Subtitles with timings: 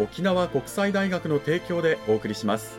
[0.00, 2.78] 沖縄国際大学の提供でお送りします。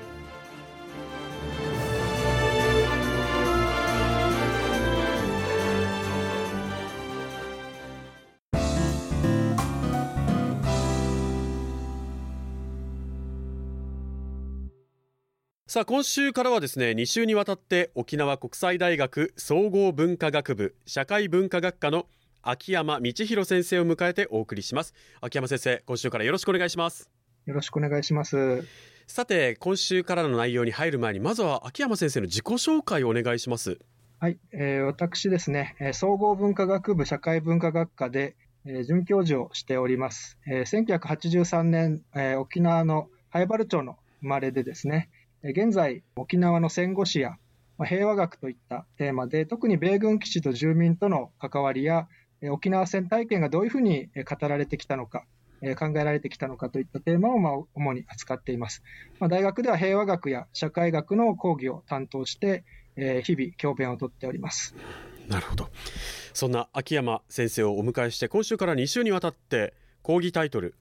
[15.67, 22.07] さあ今週からはですね2週にわたって沖縄国際大学総合文化学部社会文化学科の
[22.43, 24.93] 秋山道弘先生を迎えてお送りします。
[25.21, 27.09] 秋山先生今週からよろしくお願いします。
[27.45, 28.63] よろしくお願いします。
[29.05, 33.77] さて今週からの内容に入る前にまずは秋山先生の自己紹介をお願いします。
[34.19, 45.09] はい、えー、私ですね総合文化学部社会文化学科で、えー、准教授をしております、えー、1983年、えー、沖縄の灰原町の生まれでですね
[45.43, 47.37] 現在沖縄の戦後史や
[47.83, 52.07] 平和学といったテーマで特に米軍基地と住民との関わりや
[52.49, 55.25] 沖縄戦体験がどういうふうに語られてきたのか、
[55.77, 58.81] 考えられてきたのかといったテーマをま主に扱っています。
[59.19, 62.63] まあ、大学では平和学や社会学の講義を担当して、
[62.95, 64.75] 日々教鞭をとっております。
[65.27, 65.69] なるほど。
[66.33, 70.75] そんな秋山先生をお迎えして今週から2週にわたって講義タイトル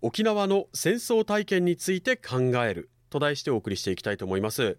[0.00, 4.78] 沖縄の戦争体験について考えると題してお送りしていきたいと思います。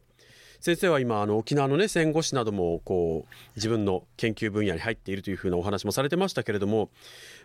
[0.65, 6.89] 先生は今あの沖縄のね戦後史などもこう自分の研究分野に入っているというふうなお話もされてましたけれども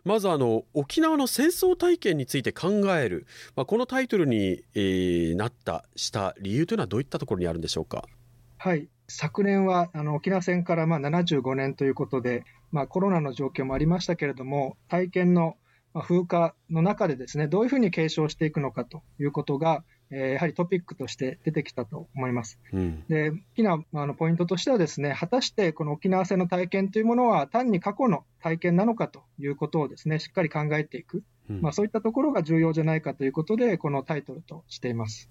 [0.04, 3.26] まずあの沖縄の戦争体験について考える、
[3.56, 8.04] まあ、このタイトルに、えー、なったした理由というのはどういったところにあるんでしょうか？
[8.56, 15.56] はい昨年はあの沖縄戦からまあ75年ということで、まあ、コロナの状況もありましたけれども体験の
[15.92, 22.58] 風化の中でですねどういうふうに継承していくのかということがえー、やはりトピックとして出てきたと思います。
[22.72, 31.22] うん、で大きなあのポイントとしてはですね、果たしてこの沖縄戦の体験というものは単に過去の体験なのかということをですね、しっかり考えていく。
[31.50, 35.30] うん、まあ、そういったところが重要じゃないかということで、このタイトルとしています。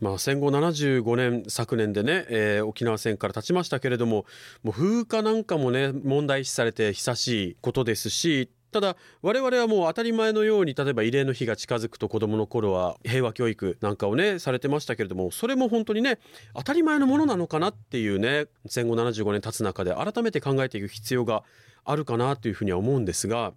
[0.00, 4.26] まあ、戦後75年、昨年でね、えー、沖縄戦から経ちましたけれども、
[4.62, 16.18] もう風化なんかもね、問題視されて久しいことですし、ただ我々はもう当たり前のように例えば慰霊の日が近づくと子どもの頃は平和教育なんかをねされてましたけれどもそれも本当にね
[16.54, 21.44] 当たり前のものなのかなっていうね戦後75年経つ中で改めて考えていく必要が
[21.84, 23.52] あるかなというふうには思うんですが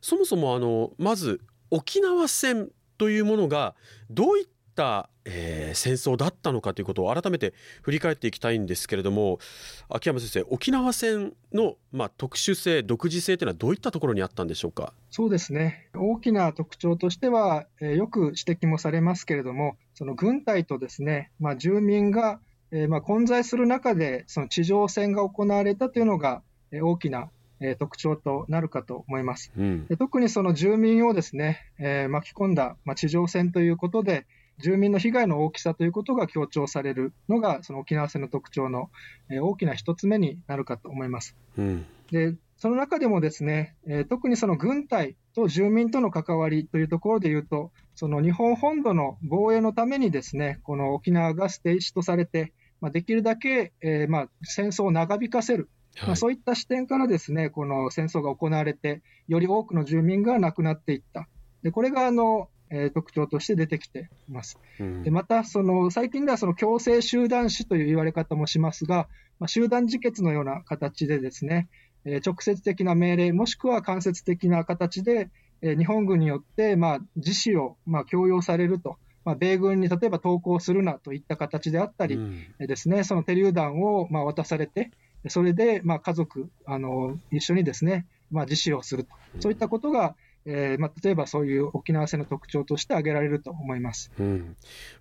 [0.00, 1.40] そもそもあのまず
[1.70, 2.68] 沖縄戦
[2.98, 3.74] というものが
[4.10, 9.40] どういった、えー、戦争だったのかということを改めて振り返っていきたいんですけれども
[9.88, 14.92] 秋山先生沖縄戦の、まあ、特殊性独自性というのはどういったところにあったんでしょうか？
[15.10, 15.88] そうですね。
[15.94, 22.38] 大きな特徴としては、えー、よく指摘もされますけれどもその軍隊とですね、まあ、住民が、
[22.70, 29.50] えーまあ、混在する中でその地上戦が行われたというのが、えー、大きなえー、特徴となるかと思います。
[29.56, 34.26] うん、で特にその住民をですね、えー、巻き込んだ、まあ、地上戦ということで、
[34.58, 38.90] 住民の被害の大きさということが強調されるのが、その沖縄戦の特徴の、
[39.30, 41.36] え大きな一つ目になるかと思います。
[41.58, 61.28] うん、でその中でもですね、えー、特にその軍隊と住民との関わりというところでいうと、その日本本土の防衛のためにですね、この沖縄が捨て石とされて、まあ、できるだけ、えー、まあ戦争を長引かせる、はい、まあ、そういった視点からですね、この戦争が行われて、より多くの住民が亡くなっていった。
[61.62, 64.58] でこれがあのえー、特徴として出てきています。
[64.80, 69.08] うん、でまた、その最近ではその強制集団死という言われ方もしますが、
[69.38, 71.68] まあ、集団自決のような形でですね、
[72.04, 75.30] えー、直接的な命令、もしくは間接的な形で、
[75.62, 78.98] えー、日本軍によって、まあ、自死を、まあ、強要されると。
[79.24, 84.92] まあ、米軍に例えば投降するなといった形であったり、うん、ですね、その手榴弾をまあ渡されて、
[85.28, 89.10] それでまあ家族あの一緒にですね、まあ、自死をすると、
[89.40, 90.14] そういったことが
[90.48, 94.56] えーまあ、例えばそういう沖縄戦の特徴として挙げられると思います、うん、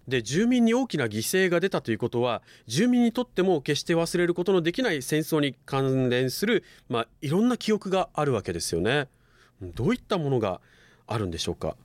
[0.07, 9.07] で住民に大きな犠牲が出たということは住民にとっても決して忘れることのできない戦争に関連する、まあ、いろんな記憶があるわけですよね。
[9.61, 10.61] どういったものが
[11.05, 11.75] あるんでしょうか？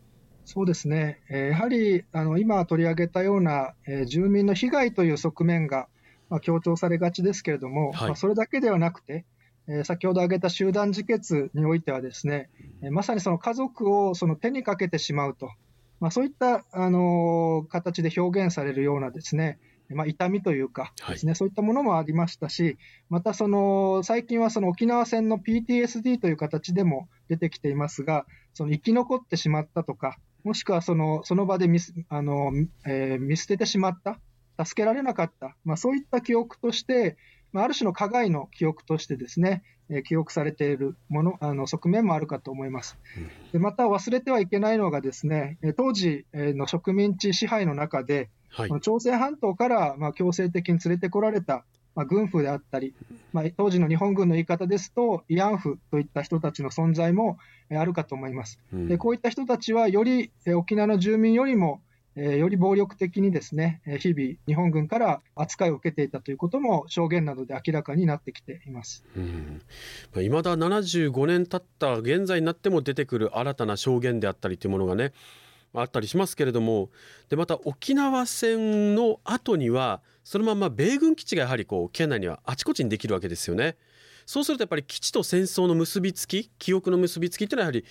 [0.47, 5.87] そうですね、えー、やはりあの今取り上げたような、えー、住民の被害という側面が、
[6.31, 9.25] まあ、強調されがちですけれども、はい、まあ、それだけではなくて、
[9.71, 12.51] えー、先ほど挙げた集団自決においてはですね、
[12.83, 15.53] えー、まさにその家族をその手にかけてしまうと、
[16.01, 19.61] まあ、そういった、あのー、形で表現されるようなですね、
[19.95, 22.79] まあ、痛みというかですね、はい、そういったものもありましたし、
[23.09, 32.53] またその最近はその沖縄戦の PTSD という形でも出てきていますが、その生き残ってしまったとか、もしくはそのその場で見あの、
[32.87, 34.19] えー、見捨ててしまった、
[34.65, 37.17] 助けられなかった、まあ、そういった記憶として、
[37.53, 42.97] まあ、ある種の加害の記憶としてですね、えー、記憶されているものあの側面もあるかと思います。
[43.53, 51.65] でまた忘れてはいけないのがですね、当時の植民地支配の中で、はい、朝鮮半島からまあ強制的に連れてこられた、
[51.95, 52.95] まあ、軍府であったり、
[53.33, 57.39] まあ、当時の日本軍の言い方ですと、慰安婦といった人たちの存在も
[57.71, 58.61] あるかと思います。
[58.73, 69.05] うん、でこういった人たちは、より沖縄の住民よりも、えー、より暴力的にですね、日々、日本軍から扱いを受けていたということも証言などで明らかになってきています。
[69.17, 69.63] うん、
[70.13, 75.13] まあ、未だ75年経った現在になっても出てくる新たな証言であったりというものがね、
[75.75, 76.91] あったりしますけれども
[77.29, 83.77] でまた沖縄戦の後にはそのまま米軍基地がやはりこう県内にはあちこちにできるわけですよね。
[84.27, 87.85] そうするとやっぱり基地と戦争の結びつき記憶の結びつきというのはやはり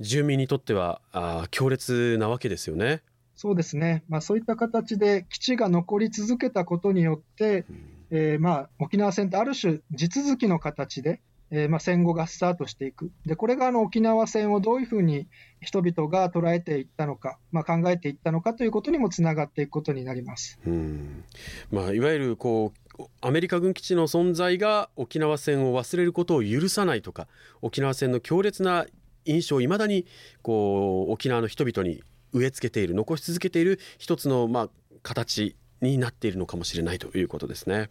[0.00, 3.02] 住民にとってはあ強烈なわけですよね。
[3.36, 11.20] そうですね、まあ、そういった形で基地が残り続けたことによって、うん、えー、まあ、沖縄戦ってある種地続きの形で
[11.50, 13.12] えー、まあ、戦後がスタートしていく。
[13.26, 15.28] で、これがあの沖縄戦をどういうふうに
[15.60, 20.58] 人々が捉えていったのか、まあ、考えていったのかということにもつながっていくことになります。
[20.66, 21.24] うん
[21.70, 27.28] まあ、いわゆるこうアメリカ軍基地の存在が沖縄戦を忘れることを許さないとか
[27.62, 28.86] 沖縄戦の強烈な
[29.24, 30.06] 印象をいまだに
[30.42, 32.02] こう沖縄の人々に
[32.34, 34.68] 植え付けている残し続けている一つのまあ
[35.02, 37.88] 形になっているのかもしれないということですね。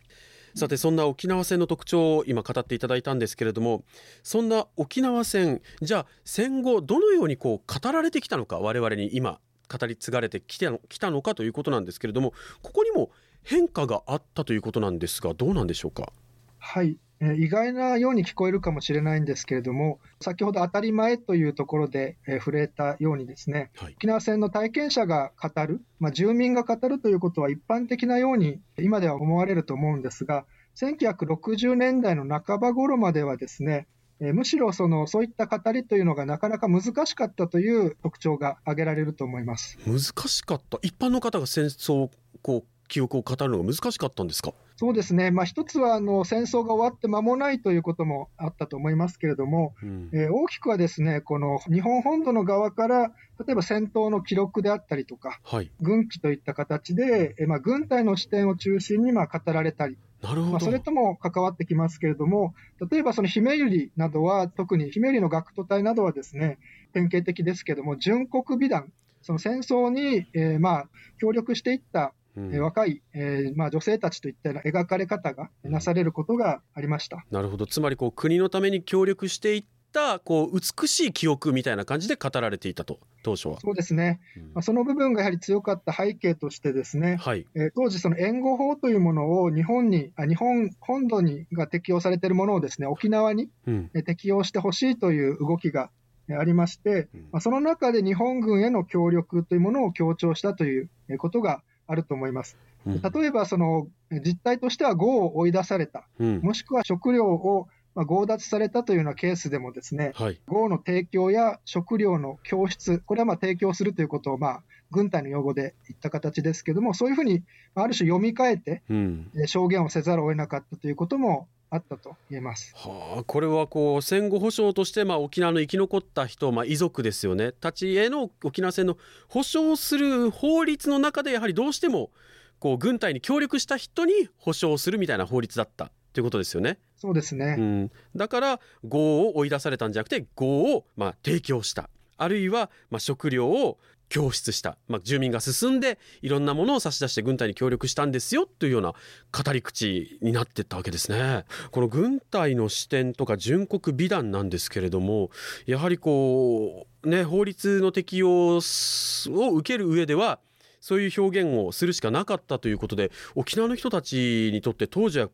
[0.56, 3.84] さてそんな沖縄戦の特徴を今語っていただいたんですけれども
[4.22, 13.10] そんな沖縄戦じゃあ戦後どのようにこう語られてきたのか我々に今語り継がれてきてきたのかということなんですけれどもここにも
[13.42, 16.14] 変化があったということなんですがどうなんでしょうか？
[16.60, 16.98] はい
[17.38, 33.88] 意外なように聞こえるかもしれないんですけれども、先ほど当たり前というところで、え触れたようにですね、はい、沖縄戦の体験者が語る、まあ、住民が語るということは一般的なように今では思われると思うんですが、1960年代の半ば頃まではですね、
[34.20, 39.78] えむしろそのそういった語りというのがなかなか難しかったという特徴が挙げられると思います。
[39.86, 40.78] 難しかった？
[40.82, 42.10] 一般の方が戦争
[42.42, 44.54] こう記憶を語るのが難しかったんですか？
[44.76, 53.12] そうですね、まあ、一つはあの戦争が終わって間もないということもあったと思いますけれども、うん、えー、大きくはですねこの日本本土の側から、
[53.46, 60.52] 例えば戦闘の記録であったりとか、はい、軍記といった形で、えー、まあ、軍隊の視点を中心にまあ語られたり、なるほど。
[60.54, 62.56] まあ、それとも関わってきますけれども、
[62.90, 66.58] 例えばその姫百合などは、特に姫百合の学徒隊などはですね、
[66.94, 68.92] 典型的ですけれども、純国美団、
[69.22, 77.26] その戦争に、えー、まあ協力していったうん、若い、えーまあ、女性たちといった描かれ方がなされることがありました。
[77.32, 77.68] なるほど。
[77.68, 83.60] つまりこう国のために協力していったこう美しい記憶みたいな感じで語られていたと当初は。
[83.62, 87.46] そうですね、うん、まあ、その部分がやはり強かった背景としてですね、はい。
[87.56, 95.92] えー、当時その援護法というものを日本にあ日本本土にが適用されているものをですね沖縄に、うん、適用してほしいという動きが
[96.30, 101.62] ありまして、うん、まあ、その中で日本軍への協力というものを強調したということが
[101.94, 102.58] あると思います。
[102.86, 107.68] 例えば、その実態としては業を追い出された、うん、もしくは食料を
[108.08, 117.44] 強奪されたというようなケースでもですね、はい、業の提供や食料の供出、これはまあ提供するということをまあ軍隊の用語で言った形ですけれども、そういうふうに
[117.76, 122.72] ある種読み替えて、うん、証言をせざるを得なかったということもあったと言えます。
[122.76, 128.96] はあ、これはこう戦後保障としてまあ沖縄の生き残った人、まあ、遺族ですよね、たちへの沖縄戦の
[129.28, 132.12] 保障する法律の中で、やはりどうしても
[132.60, 136.78] こう軍隊に協力した人に保障するみたいな法律だったということですよね。
[136.96, 143.78] そうですね、うん、だから業を追い出されたんじゃなくて業をまあ提供したあるいはまあ食料を
[144.14, 148.94] 供出した、まあ、住民が進んでいろんなものを差し出して軍隊に協力したんですよというような
[149.32, 151.46] 語り口になってったわけですね。
[151.72, 155.32] この軍隊の視点とか純国美談なんですけれども
[155.66, 160.40] やはりこうね法律の適用を受ける上では
[160.80, 165.30] そういう表現をするしかなかったということで沖縄の人たちにとって当時は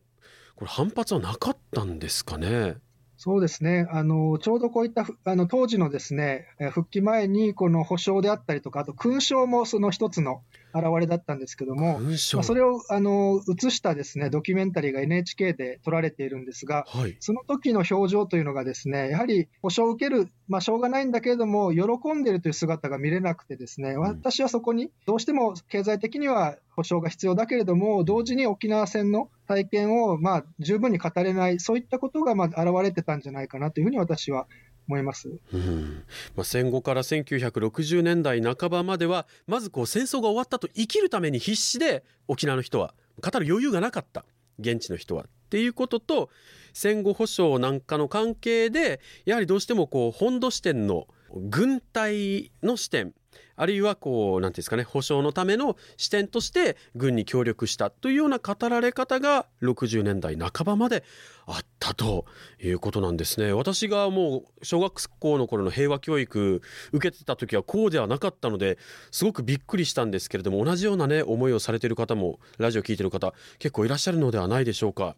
[0.56, 2.76] これ反発はなかったんですかね。
[3.22, 3.86] そうですね。
[3.90, 10.40] あの、ちょうどこういった、あの、当時のですね、復帰前に、この保証であったりとか、あと勲章もその一つの
[10.74, 34.46] 現れだったんですけども、まあ、それを、あの、映したですね、ドキュメンタリーが NHK で撮られているんですが、はい、その時の表情というのがですね、やはり保証を受ける、まあ、しょうがないんだけれども、喜んでいるという姿が見れなくてですね、私はそこに、どうしても経済的には保障が必要だけれども、同時に沖縄戦の体験をまあ十分に語れない、そういったことがまあ現れてたんじゃないかなというふうに私は
[34.88, 36.04] 思います、うん。
[36.34, 44.24] まあ、戦後から1960年代半ばまではまずこう戦争が終わったと生きるために必死で沖縄の人は語る余裕がなかった。
[44.58, 45.24] 現地の人は。
[45.24, 46.30] っていうことと
[46.72, 53.12] 戦後保障なんかの関係でやはりどうしてもこう本土視点の軍隊の視点
[53.56, 61.04] あるいはこう何ていうんですかね保障のための視点として軍に協力したというような語られ方が60年代半ばまで
[61.46, 62.24] あったと
[62.62, 68.78] いうことなんですね私がもう小学校の頃の平和教育受けてた時はこうではなかったので
[69.10, 75.16] すごくびっくりしたんですけれども同じようなね思いをされてる方もラジオ聞いてる方結構いらっしゃるのではないでしょうか。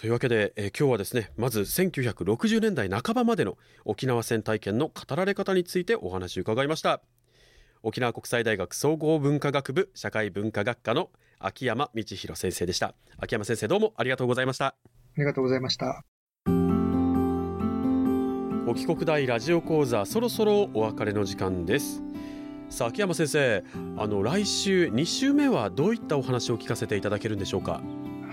[0.00, 7.02] というわけで、えー、今日はですねまず1960年代半ばまでの沖縄戦体験の語られ方についてお話を伺いました。
[7.82, 12.94] 沖縄国際大学総合文化学部社会文化学科の秋山道弘先生でした。
[13.18, 14.68] 秋山先生どうもありがとうございました。
[14.68, 14.74] あ
[15.18, 16.02] りがとうございました。
[18.66, 22.02] 沖国大ラジオ講座そろそろお別れの時間です。
[22.70, 23.62] さあ秋山先生
[23.98, 27.82] あの来週2週目はどういったお話を聞かせていただけるんでしょうか？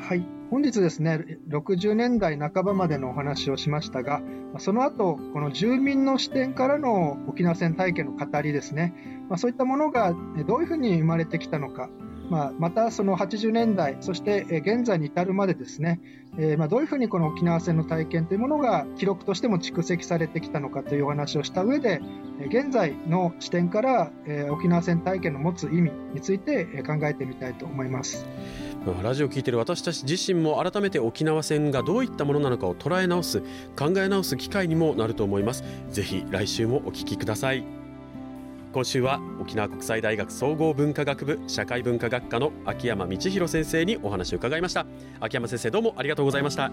[0.08, 4.22] はい、本日ですね、60年代半ばまでのお話をしましたが、
[4.58, 8.94] その後、この住民の視点からの沖縄戦体験の語りですね、
[9.28, 10.16] ま、そういったものが
[10.48, 11.90] どういうふうに生まれてきたのか、
[12.30, 16.02] まあ、またその80年代、そして現在に至るまでですね、
[16.38, 22.02] えー、まあどういうふうにこの沖縄戦の体験というものが記録としても蓄積されてきたのかというお話をした上で、
[22.50, 24.12] 現在の視点から
[24.52, 28.28] 沖縄戦体験の持つ意味について考えてみたいと思います。
[29.02, 33.42] ラジオを聴いている私たち自身も改めて沖縄戦がどういったものなのかを捉え直す
[33.76, 37.77] 考え直す機会にもなると思いますぜひ来週もお聞きください
[38.74, 44.86] 今週は沖縄国際大学総合文化学部社会文化学科の秋山道弘先生にお話を伺いました。
[45.20, 46.66] 秋山先生どうもありがとうございました。
[46.66, 46.72] あ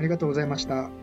[0.00, 1.01] りがとうございました。